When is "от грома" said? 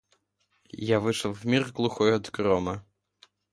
2.15-2.83